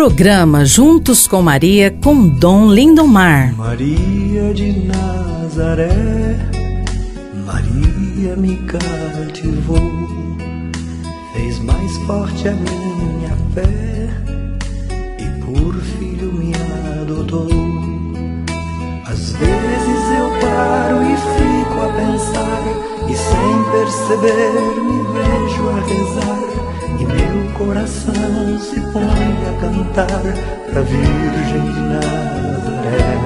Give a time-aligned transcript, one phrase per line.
[0.00, 3.54] Programa Juntos com Maria com Dom Lindomar.
[3.54, 6.38] Maria de Nazaré,
[7.44, 9.92] Maria me cativou,
[11.34, 14.08] fez mais forte a minha fé
[15.18, 16.54] e por filho me
[17.02, 17.50] adotou.
[19.04, 22.62] Às vezes eu paro e fico a pensar,
[23.06, 26.40] e sem perceber me vejo a rezar
[27.00, 30.22] e meu coração se põe a cantar
[30.70, 33.18] pra Virgem de Nazaré.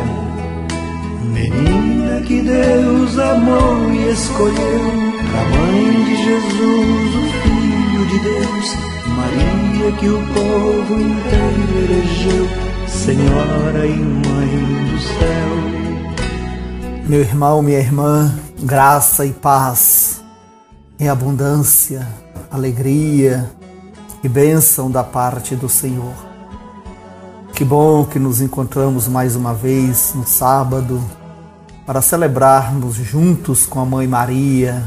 [1.25, 4.81] Menina que Deus amou e escolheu,
[5.31, 8.77] pra mãe de Jesus, o Filho de Deus,
[9.17, 12.48] Maria que o povo inteiro elegeu,
[12.89, 15.51] Senhora e Mãe do céu.
[17.09, 20.23] Meu irmão, minha irmã, graça e paz
[20.98, 22.06] em abundância,
[22.51, 23.51] alegria,
[24.24, 26.14] e bênção da parte do Senhor.
[27.53, 30.98] Que bom que nos encontramos mais uma vez no sábado
[31.84, 34.83] para celebrarmos juntos com a Mãe Maria,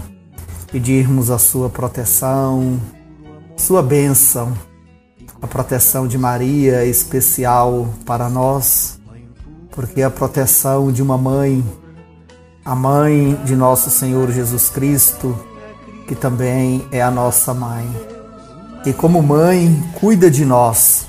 [0.71, 2.79] pedirmos a sua proteção,
[3.55, 4.57] sua bênção.
[5.39, 8.99] A proteção de Maria é especial para nós,
[9.69, 11.63] porque a proteção de uma mãe,
[12.65, 15.37] a mãe de nosso Senhor Jesus Cristo,
[16.07, 18.16] que também é a nossa mãe
[18.87, 21.07] e como mãe cuida de nós,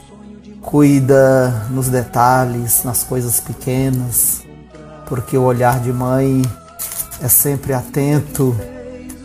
[0.60, 4.42] cuida nos detalhes, nas coisas pequenas,
[5.06, 6.42] porque o olhar de mãe
[7.22, 8.56] é sempre atento,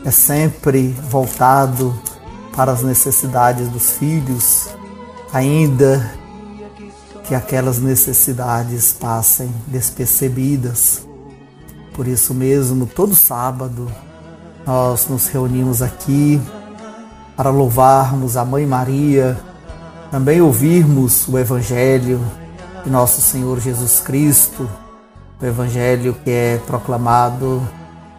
[0.06, 2.00] é sempre voltado
[2.56, 4.70] para as necessidades dos filhos,
[5.34, 6.12] ainda
[7.24, 11.02] que aquelas necessidades passem despercebidas.
[11.96, 13.92] Por isso mesmo, todo sábado
[14.64, 16.40] nós nos reunimos aqui
[17.36, 19.38] para louvarmos a Mãe Maria,
[20.12, 22.22] também ouvirmos o Evangelho
[22.84, 24.70] de nosso Senhor Jesus Cristo,
[25.42, 27.62] o Evangelho que é proclamado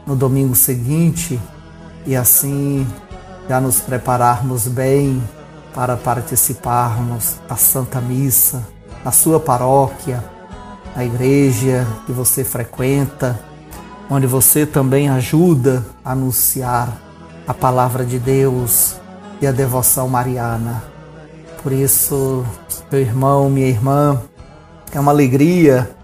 [0.07, 1.41] no domingo seguinte
[2.05, 2.87] e assim
[3.49, 5.23] já nos prepararmos bem
[5.75, 8.67] para participarmos da Santa Missa,
[9.05, 10.25] na sua paróquia,
[10.97, 13.39] na igreja que você frequenta,
[14.11, 16.97] onde você também ajuda a anunciar
[17.47, 18.97] a palavra de Deus,
[19.45, 20.83] e a devoção mariana.
[21.63, 22.47] Por isso,
[22.91, 24.23] meu irmão, minha irmã,
[24.91, 25.95] é uma alegria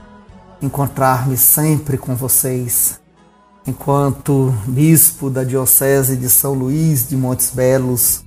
[0.60, 3.00] encontrar-me sempre com vocês.
[3.66, 8.22] Enquanto bispo da Diocese de São Luís de Montes Belos,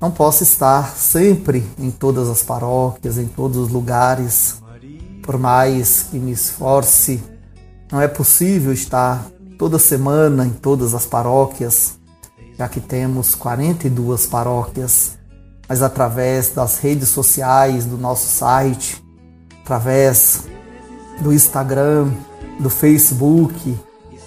[0.00, 4.60] não posso estar sempre em todas as paróquias, em todos os lugares.
[5.22, 7.22] Por mais que me esforce,
[7.92, 9.24] não é possível estar
[9.56, 11.99] toda semana em todas as paróquias
[12.60, 15.16] já que temos 42 paróquias,
[15.66, 19.02] mas através das redes sociais, do nosso site,
[19.62, 20.44] através
[21.22, 22.10] do Instagram,
[22.58, 23.74] do Facebook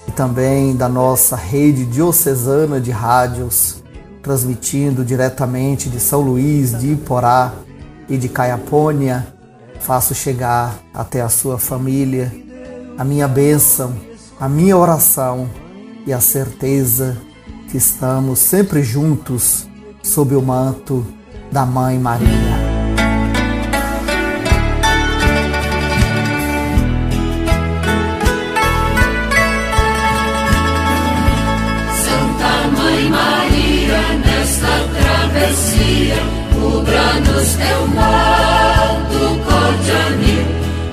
[0.08, 3.84] e também da nossa rede diocesana de rádios,
[4.24, 7.54] transmitindo diretamente de São Luís, de Iporá
[8.10, 9.28] e de Caiapônia,
[9.80, 12.32] faço chegar até a sua família
[12.98, 13.94] a minha bênção,
[14.40, 15.48] a minha oração
[16.04, 17.16] e a certeza
[17.74, 19.68] que estamos sempre juntos
[20.04, 21.04] sob o manto
[21.52, 22.30] da Mãe Maria.
[36.54, 40.46] Cubra-nos teu manto cordianil,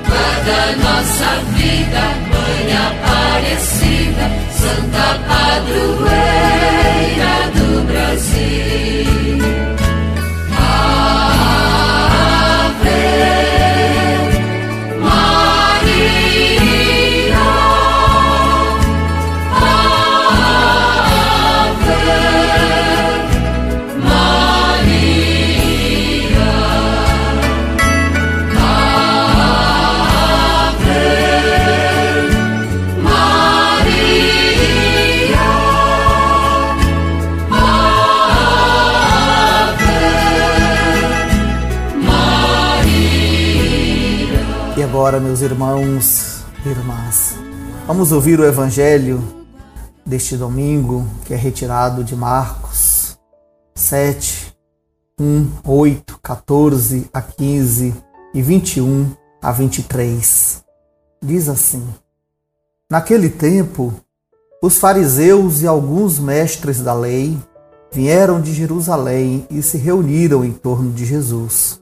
[0.08, 6.14] guarda nossa vida, Mãe Aparecida, Santa Padroeira
[7.54, 8.99] do Brasil.
[45.10, 47.34] Agora, meus irmãos e irmãs,
[47.84, 49.20] vamos ouvir o Evangelho
[50.06, 53.18] deste domingo, que é retirado de Marcos
[53.74, 54.54] 7,
[55.18, 57.92] 1, 8, 14 a 15
[58.32, 59.10] e 21
[59.42, 60.62] a 23.
[61.20, 61.84] Diz assim:
[62.88, 63.92] Naquele tempo,
[64.62, 67.36] os fariseus e alguns mestres da lei
[67.90, 71.80] vieram de Jerusalém e se reuniram em torno de Jesus.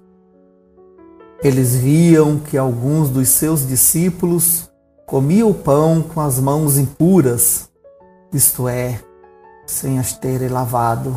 [1.43, 4.69] Eles viam que alguns dos seus discípulos
[5.07, 7.69] comiam o pão com as mãos impuras,
[8.33, 9.01] isto é,
[9.65, 11.17] sem as terem lavado.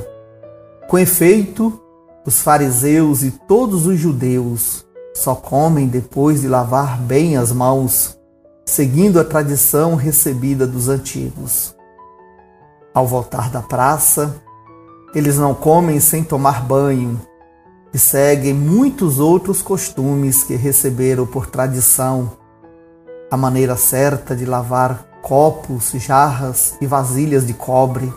[0.88, 1.82] Com efeito,
[2.24, 4.86] os fariseus e todos os judeus
[5.16, 8.16] só comem depois de lavar bem as mãos,
[8.64, 11.76] seguindo a tradição recebida dos antigos.
[12.94, 14.40] Ao voltar da praça,
[15.16, 17.20] eles não comem sem tomar banho
[17.94, 22.32] e seguem muitos outros costumes que receberam por tradição.
[23.30, 28.12] A maneira certa de lavar copos, jarras e vasilhas de cobre.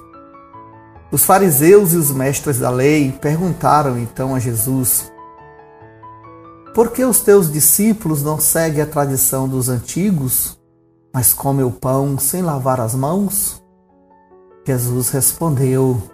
[1.11, 5.13] Os fariseus e os mestres da lei perguntaram então a Jesus:
[6.75, 10.59] Por que os teus discípulos não seguem a tradição dos antigos,
[11.13, 13.63] mas comem o pão sem lavar as mãos?
[14.67, 16.14] Jesus respondeu: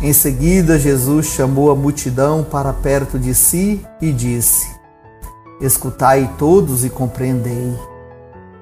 [0.00, 4.64] Em seguida, Jesus chamou a multidão para perto de si e disse:
[5.60, 7.76] Escutai todos e compreendei.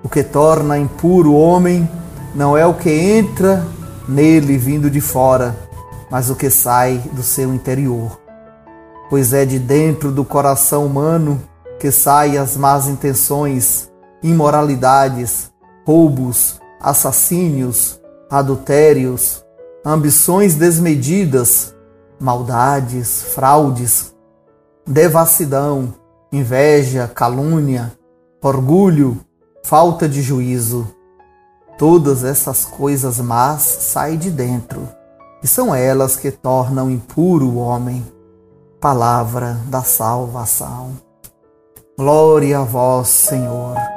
[0.02, 1.88] O que torna impuro o homem
[2.34, 3.66] não é o que entra
[4.08, 5.54] nele vindo de fora,
[6.10, 8.18] mas o que sai do seu interior.
[9.10, 11.40] Pois é de dentro do coração humano
[11.78, 13.90] que saem as más intenções,
[14.22, 15.50] imoralidades,
[15.86, 18.00] roubos, assassínios,
[18.30, 19.44] adultérios,
[19.86, 21.72] ambições desmedidas,
[22.18, 24.12] maldades, fraudes,
[24.84, 25.94] devassidão,
[26.32, 27.92] inveja, calúnia,
[28.42, 29.20] orgulho,
[29.62, 30.88] falta de juízo.
[31.78, 34.88] Todas essas coisas más saem de dentro,
[35.40, 38.04] e são elas que tornam impuro o homem.
[38.80, 40.96] Palavra da salvação.
[41.96, 43.95] Glória a vós, Senhor.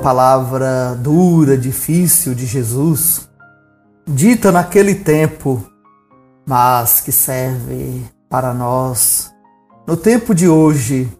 [0.00, 3.28] Palavra dura, difícil de Jesus,
[4.08, 5.62] dita naquele tempo,
[6.46, 9.30] mas que serve para nós
[9.86, 11.10] no tempo de hoje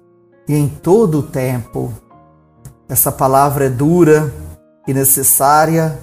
[0.48, 1.92] e em todo o tempo.
[2.88, 4.32] Essa palavra é dura
[4.86, 5.98] e necessária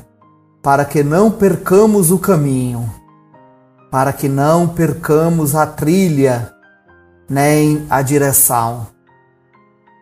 [0.61, 2.89] para que não percamos o caminho,
[3.89, 6.53] para que não percamos a trilha
[7.27, 8.87] nem a direção.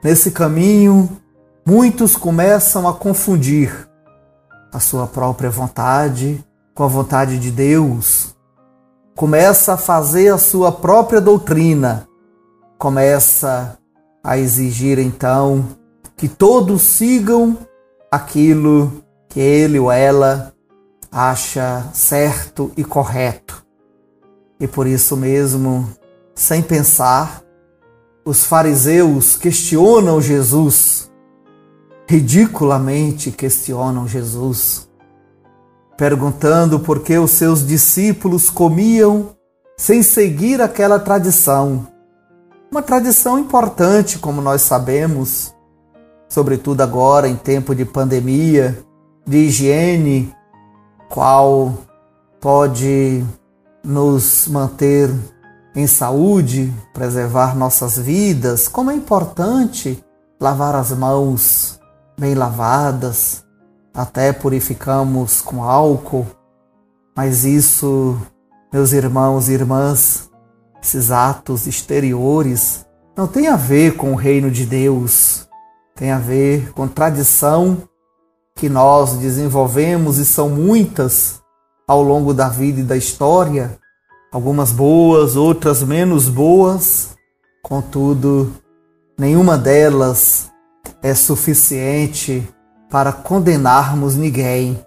[0.03, 1.09] Nesse caminho,
[1.65, 3.89] muitos começam a confundir
[4.71, 6.45] a sua própria vontade
[6.75, 8.35] com a vontade de Deus.
[9.15, 12.07] Começa a fazer a sua própria doutrina.
[12.77, 13.79] Começa
[14.23, 15.65] a exigir então
[16.15, 17.57] que todos sigam
[18.11, 20.53] aquilo que ele ou ela
[21.11, 23.65] acha certo e correto.
[24.59, 25.89] E por isso mesmo,
[26.35, 27.41] sem pensar,
[28.23, 31.09] os fariseus questionam Jesus
[32.07, 34.87] ridiculamente questionam Jesus,
[35.97, 39.35] perguntando por que os seus discípulos comiam
[39.77, 41.87] sem seguir aquela tradição.
[42.71, 45.53] Uma tradição importante, como nós sabemos,
[46.27, 48.77] sobretudo agora em tempo de pandemia,
[49.25, 50.33] de higiene,
[51.09, 51.73] qual
[52.39, 53.23] pode
[53.83, 55.09] nos manter
[55.75, 60.01] em saúde, preservar nossas vidas, como é importante
[60.39, 61.79] lavar as mãos,
[62.17, 63.45] bem lavadas,
[63.93, 66.25] até purificamos com álcool,
[67.15, 68.17] mas isso,
[68.71, 70.29] meus irmãos e irmãs,
[70.81, 75.47] esses atos exteriores não tem a ver com o reino de Deus,
[75.95, 77.77] tem a ver com tradição
[78.55, 81.41] que nós desenvolvemos e são muitas
[81.87, 83.77] ao longo da vida e da história,
[84.31, 87.15] algumas boas, outras menos boas,
[87.63, 88.53] contudo,
[89.17, 90.51] nenhuma delas
[91.05, 92.49] é suficiente
[92.89, 94.83] para condenarmos ninguém,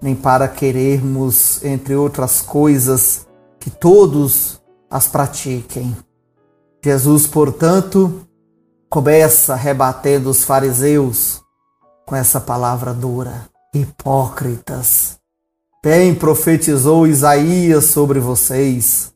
[0.00, 3.26] nem para querermos, entre outras coisas,
[3.58, 5.96] que todos as pratiquem.
[6.84, 8.28] Jesus, portanto,
[8.88, 11.42] começa rebatendo os fariseus
[12.06, 15.18] com essa palavra dura: hipócritas.
[15.84, 19.12] Bem profetizou Isaías sobre vocês.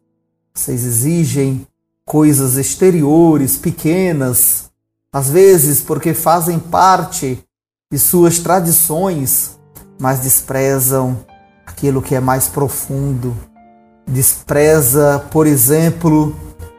[0.52, 1.64] Vocês exigem
[2.04, 4.70] coisas exteriores, pequenas,
[5.12, 7.43] às vezes porque fazem parte
[7.93, 9.59] de suas tradições,
[10.00, 11.19] mas desprezam
[11.67, 13.37] aquilo que é mais profundo.
[14.07, 16.35] Despreza, por exemplo,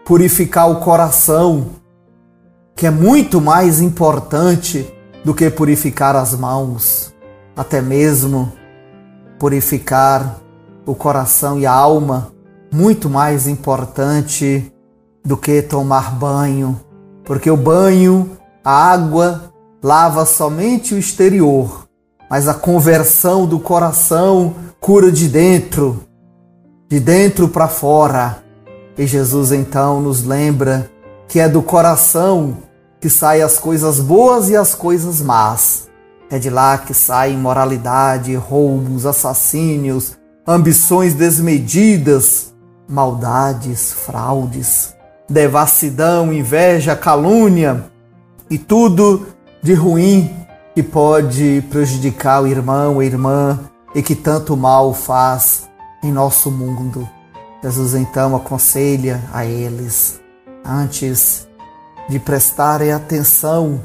[0.06, 1.72] purificar o coração,
[2.76, 4.92] que é muito mais importante
[5.26, 7.14] do que purificar as mãos,
[7.56, 8.52] até mesmo
[9.38, 10.40] purificar
[10.86, 12.32] o coração e a alma,
[12.72, 14.72] muito mais importante
[15.24, 16.80] do que tomar banho,
[17.32, 21.88] porque o banho, a água, lava somente o exterior,
[22.30, 26.04] mas a conversão do coração cura de dentro,
[26.90, 28.44] de dentro para fora.
[28.98, 30.92] E Jesus então nos lembra
[31.26, 32.58] que é do coração
[33.00, 35.88] que saem as coisas boas e as coisas más.
[36.30, 42.54] É de lá que saem imoralidade, roubos, assassínios, ambições desmedidas,
[42.90, 44.94] maldades, fraudes,
[45.32, 47.86] devassidão, inveja, calúnia
[48.50, 49.28] e tudo
[49.64, 50.30] de ruim
[50.76, 53.60] que pode prejudicar o irmão, a irmã
[53.96, 55.70] e que tanto mal faz
[56.04, 57.08] em nosso mundo.
[57.64, 60.20] Jesus então aconselha a eles,
[60.66, 61.48] antes
[62.10, 63.82] de prestarem atenção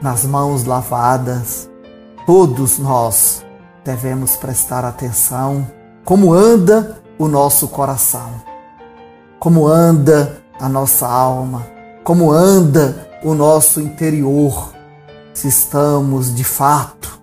[0.00, 1.68] nas mãos lavadas,
[2.26, 3.44] todos nós
[3.84, 5.66] devemos prestar atenção
[6.04, 8.30] como anda o nosso coração,
[9.42, 11.66] como anda a nossa alma,
[12.04, 14.72] como anda o nosso interior,
[15.34, 17.20] se estamos de fato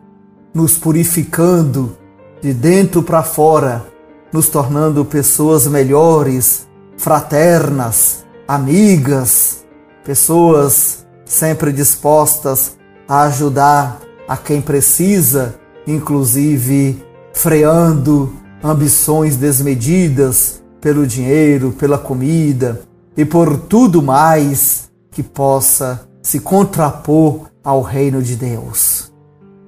[0.53, 1.97] nos purificando
[2.41, 3.85] de dentro para fora,
[4.33, 9.63] nos tornando pessoas melhores, fraternas, amigas,
[10.03, 12.75] pessoas sempre dispostas
[13.07, 15.55] a ajudar a quem precisa,
[15.87, 22.81] inclusive freando ambições desmedidas pelo dinheiro, pela comida
[23.15, 29.11] e por tudo mais que possa se contrapor ao reino de Deus.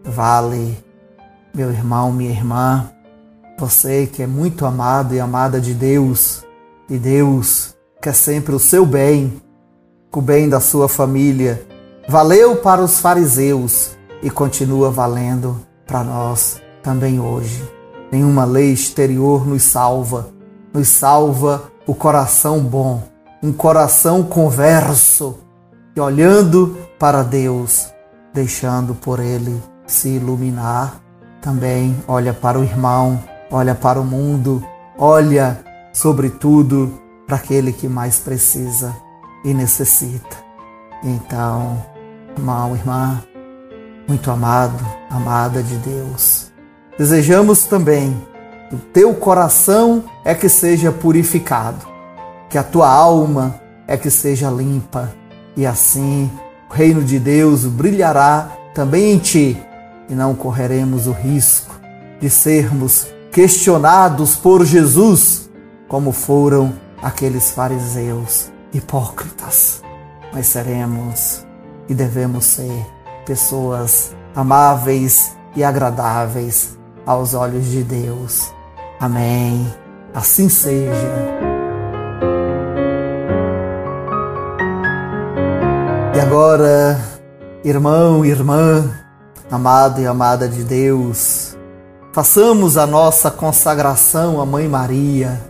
[0.04, 0.78] Vale,
[1.54, 2.90] meu irmão, minha irmã,
[3.58, 6.44] você que é muito amado e amada de Deus,
[6.90, 9.42] e Deus quer sempre o seu bem,
[10.12, 11.66] o bem da sua família.
[12.08, 17.64] Valeu para os fariseus e continua valendo para nós também hoje.
[18.12, 20.30] Nenhuma lei exterior nos salva,
[20.74, 23.04] nos salva o coração bom,
[23.42, 25.40] um coração converso
[25.96, 27.92] e olhando para Deus,
[28.34, 31.02] deixando por Ele se iluminar.
[31.42, 34.64] Também olha para o irmão, olha para o mundo,
[34.98, 35.60] olha,
[35.92, 36.94] sobretudo,
[37.26, 38.96] para aquele que mais precisa
[39.44, 40.38] e necessita.
[41.04, 41.84] Então,
[42.38, 43.24] irmão, irmã,
[44.08, 46.52] muito amado, amada de Deus,
[46.98, 48.16] desejamos também
[48.72, 51.86] o teu coração é que seja purificado,
[52.50, 53.56] que a tua alma
[53.88, 55.14] é que seja limpa,
[55.56, 56.32] e assim
[56.70, 59.62] o reino de Deus brilhará também em ti
[60.10, 61.76] e não correremos o risco
[62.20, 65.50] de sermos questionados por Jesus,
[65.88, 69.82] como foram aqueles fariseus hipócritas.
[70.34, 71.46] Mas seremos
[71.90, 72.86] e devemos ser
[73.26, 78.54] pessoas amáveis e agradáveis aos olhos de Deus.
[79.02, 79.68] Amém.
[80.14, 80.94] Assim seja.
[86.16, 87.02] E agora,
[87.64, 88.88] irmão, irmã,
[89.50, 91.58] amado e amada de Deus,
[92.14, 95.42] façamos a nossa consagração à Mãe Maria,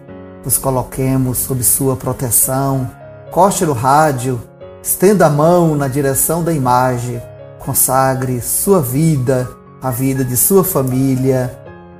[0.45, 2.89] nos coloquemos sob sua proteção,
[3.31, 4.41] coste no rádio,
[4.81, 7.21] estenda a mão na direção da imagem,
[7.59, 9.49] consagre sua vida,
[9.81, 11.53] a vida de sua família,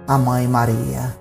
[0.07, 1.20] à Mãe Maria.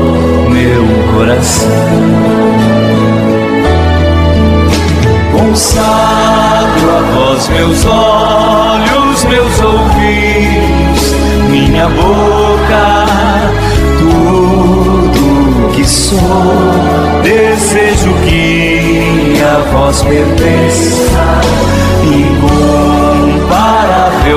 [5.31, 11.15] Consagro a vós meus olhos, meus ouvidos,
[11.49, 13.05] minha boca,
[13.99, 16.19] tudo que sou.
[17.23, 21.41] Desejo que a vós pertença,
[22.03, 23.41] incomparável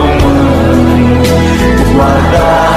[0.04, 1.22] mãe,
[1.96, 2.73] guardai-me,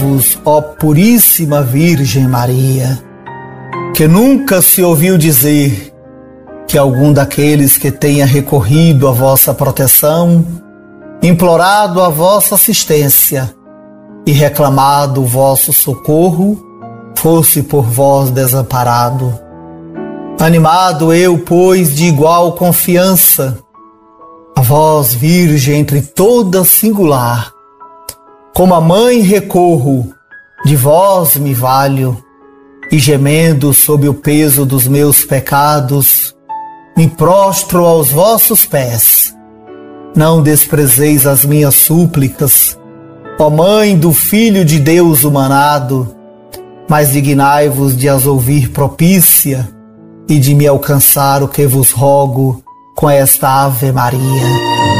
[0.00, 2.98] Lembrai-vos, ó Puríssima Virgem Maria,
[3.94, 5.92] que nunca se ouviu dizer
[6.66, 10.44] que algum daqueles que tenha recorrido à vossa proteção,
[11.22, 13.54] implorado a vossa assistência
[14.26, 16.58] e reclamado o vosso socorro,
[17.16, 19.38] fosse por vós desamparado.
[20.40, 23.58] Animado eu, pois, de igual confiança,
[24.56, 27.52] a vós, Virgem entre toda singular,
[28.54, 30.12] como a mãe recorro,
[30.64, 32.22] de vós me valho,
[32.90, 36.34] e gemendo sob o peso dos meus pecados,
[36.96, 39.34] me prostro aos vossos pés.
[40.14, 42.76] Não desprezeis as minhas súplicas,
[43.38, 46.14] ó Mãe do Filho de Deus humanado,
[46.88, 49.68] mas dignai-vos de as ouvir propícia
[50.28, 52.62] e de me alcançar o que vos rogo
[52.96, 54.99] com esta Ave Maria.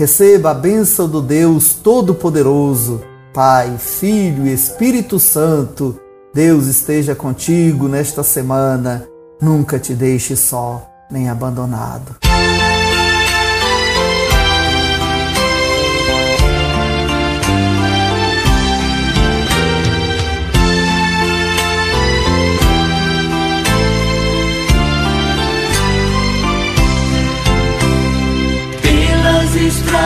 [0.00, 3.02] Receba a bênção do Deus Todo-Poderoso,
[3.34, 6.00] Pai, Filho e Espírito Santo.
[6.32, 9.06] Deus esteja contigo nesta semana.
[9.42, 12.16] Nunca te deixe só nem abandonado.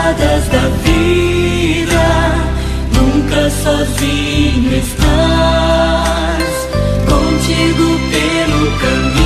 [0.05, 2.05] Estradas da vida,
[2.93, 6.45] nunca sozinho estás,
[7.09, 9.24] contigo pelo caminho,